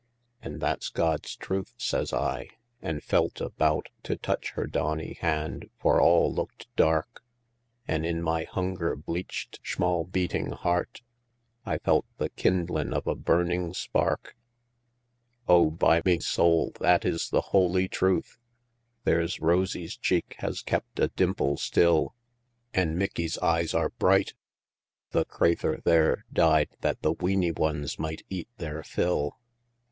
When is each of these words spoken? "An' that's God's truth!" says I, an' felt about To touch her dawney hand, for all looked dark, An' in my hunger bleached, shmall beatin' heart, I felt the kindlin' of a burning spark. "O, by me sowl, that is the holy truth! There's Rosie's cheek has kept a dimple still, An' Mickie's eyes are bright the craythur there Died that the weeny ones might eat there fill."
"An' 0.41 0.57
that's 0.57 0.89
God's 0.89 1.35
truth!" 1.35 1.75
says 1.77 2.11
I, 2.11 2.49
an' 2.81 3.01
felt 3.01 3.39
about 3.39 3.89
To 4.01 4.15
touch 4.17 4.53
her 4.53 4.65
dawney 4.65 5.13
hand, 5.21 5.69
for 5.77 6.01
all 6.01 6.33
looked 6.33 6.67
dark, 6.75 7.21
An' 7.87 8.03
in 8.03 8.19
my 8.23 8.45
hunger 8.45 8.95
bleached, 8.95 9.59
shmall 9.61 10.11
beatin' 10.11 10.53
heart, 10.53 11.03
I 11.67 11.77
felt 11.77 12.07
the 12.17 12.29
kindlin' 12.31 12.93
of 12.95 13.05
a 13.05 13.13
burning 13.13 13.75
spark. 13.75 14.35
"O, 15.47 15.69
by 15.69 16.01
me 16.03 16.17
sowl, 16.19 16.71
that 16.79 17.05
is 17.05 17.29
the 17.29 17.41
holy 17.53 17.87
truth! 17.87 18.39
There's 19.03 19.39
Rosie's 19.39 19.95
cheek 19.95 20.33
has 20.39 20.63
kept 20.63 20.97
a 20.99 21.09
dimple 21.09 21.57
still, 21.57 22.15
An' 22.73 22.97
Mickie's 22.97 23.37
eyes 23.37 23.75
are 23.75 23.89
bright 23.91 24.33
the 25.11 25.25
craythur 25.25 25.83
there 25.83 26.25
Died 26.33 26.69
that 26.79 27.03
the 27.03 27.13
weeny 27.13 27.51
ones 27.51 27.99
might 27.99 28.23
eat 28.31 28.49
there 28.57 28.81
fill." 28.81 29.37